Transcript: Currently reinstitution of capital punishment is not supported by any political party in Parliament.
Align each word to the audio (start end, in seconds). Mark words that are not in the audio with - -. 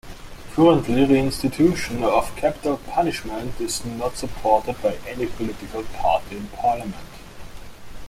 Currently 0.55 1.05
reinstitution 1.05 2.01
of 2.01 2.35
capital 2.35 2.77
punishment 2.89 3.61
is 3.61 3.85
not 3.85 4.17
supported 4.17 4.81
by 4.81 4.95
any 5.07 5.27
political 5.27 5.83
party 5.83 6.37
in 6.37 6.47
Parliament. 6.47 6.95